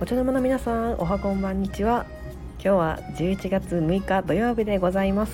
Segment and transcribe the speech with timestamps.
[0.00, 2.06] お茶の間の皆さんおはこんばんにちは。
[2.62, 5.32] 今日は11月6日土曜日でございます。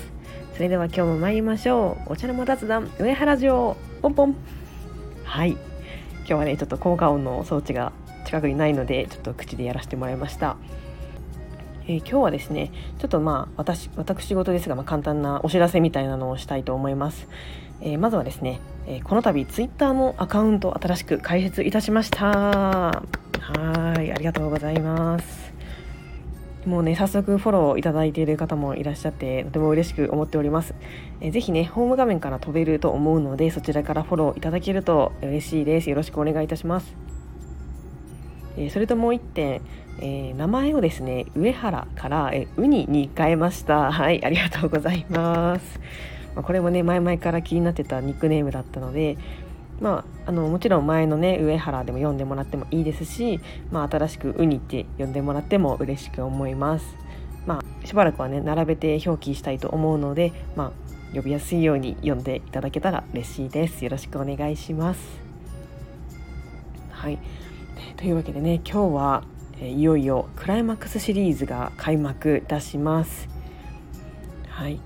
[0.55, 2.13] それでは今日も参りましょう。
[2.13, 4.35] お茶の間雑談上原城ポンポン。
[5.23, 5.51] はい。
[5.51, 5.59] 今
[6.25, 7.93] 日はねちょっと効果音の装置が
[8.25, 10.57] 近くにないのでちょっと口でやらせてもらいました。
[11.87, 17.27] えー、今日はですねちょっとまあ私私事ですが、まあ、簡単なお知らせみたいなのをしたいと思います、
[17.81, 23.03] えー、まずはですね、えー、この度ツイッターのアカウント新しく開設いたしました。
[23.47, 25.53] はいありがとうございます。
[26.65, 30.73] もうね早速フォローいただいている方もいらっしゃってとても嬉しく思っております、
[31.21, 35.91] え、ぜひねホーム画面から飛べると思うのでそちらからフォローいただけると嬉しいです。
[35.91, 36.95] よろしくお願いいたします。
[38.57, 39.61] え、それともう1点、
[39.99, 43.91] えー、名前をですね上原から、えウニに変えました。
[43.91, 45.79] はいありがとうございます、
[46.35, 49.17] これもね前々から気になってたニックネームだったので
[49.81, 53.41] まあ、あのもちろん前のね上原でも読んでもらってもいいですし、
[53.71, 56.85] まあ、新しくウニって呼んでもらっても嬉しく思います。
[57.45, 63.83] まあ、しばらくはね並べて表記したいと思うので、まあ、呼びやすいように読んでいただけたら嬉しいです。
[63.83, 65.19] よろしくお願いします。
[66.89, 67.19] はい、
[67.97, 69.23] というわけでね今日は、
[69.59, 73.29] えいよいよクライマックスシリーズが開幕いたします。
[74.49, 74.79] はい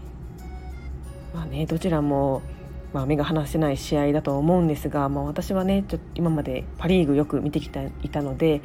[1.33, 2.41] まあね、どちらも、
[2.93, 8.61] まあ、目が離せない試合だと思うんですが、まあ、私はねちょっと今までパ・リーグよく見てきていたので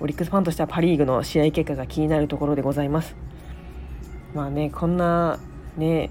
[0.00, 3.16] オリックスファンとしてはパ・リーグの試合結果が気になるところでございます。
[4.34, 5.40] まあねこんな
[5.76, 6.10] ね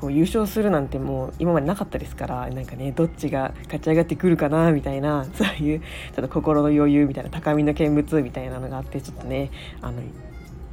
[0.00, 9.50] こう優勝するなんてもう今までなかったですからなんかねどっちが勝ち上がってくるかなみたいなそういうちょっと心の余裕みたいな高みの見物みたいなのがあってちょっとね
[9.82, 10.00] あの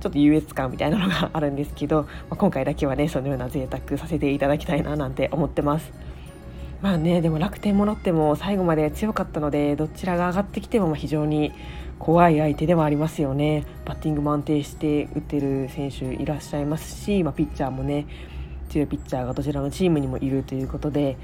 [0.05, 5.91] ちょっと優越感みたいなのがあるんですけど、まあ、今回だけはねそのような贅沢させていただきたいななんて思ってます。
[6.79, 11.53] まあねでも楽天もロッテも最後まで強かったのでどちらが上がってきても非常に
[11.97, 18.05] 怖い相手ではありますよねバッティングも安定して打ってる選手いらっしゃいますし、まあ、ピッチャーもね
[18.69, 21.17] 強いピッチャーがどちらのチームにもいるということで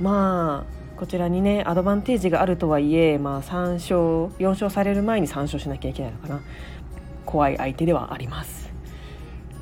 [0.00, 3.96] まあこちらにねアドバンテージがあるとはいえ、まあ、3勝
[4.38, 6.40] 4勝される前に3勝しなきゃいけないのかな
[7.28, 8.72] 怖い相手ではあります。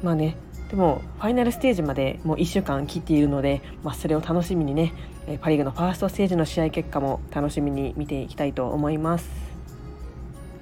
[0.04, 0.37] まあね
[0.71, 4.93] でもファイナルステージまでもう1週間切っているので、まあ、それを楽しみにね
[5.41, 9.28] パ・リーグのファーストステージの試合結果も楽しみに見ていきたいと思います。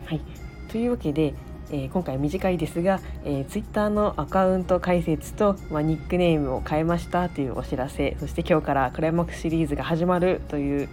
[0.07, 0.21] はい、
[0.69, 1.35] というわけで
[1.71, 10.89] えー、今回短いですが、えー、Twitter のアカウント解説と、まあ、ニックネームを変えましたというお知らせそして今日からクライマックスシリーズが始まるという、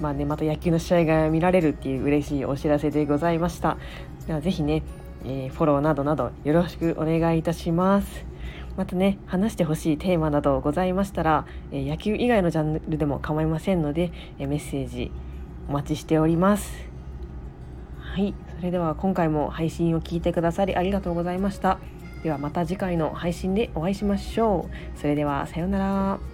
[0.00, 3.76] まあね、また野球の試合が見られるっていう嬉しいお知らせでございました
[4.26, 4.82] ではぜひね、
[5.24, 8.24] えー、フォローなどなどよろしくお願いいたします。
[8.76, 15.10] またね話してほしいテーマなどございましたら、え野球以外のジャンルでも構いませんので、えメッセージ
[15.68, 16.88] お待ちしております。
[18.00, 21.78] はいそれでは今回も配信を聞いてくださりありがとうございました。
[22.22, 24.98] ではまた次回の配信でお会いしましょう。
[24.98, 26.33] それではさようなら。